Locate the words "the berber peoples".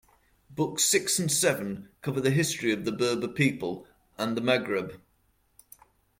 2.85-3.85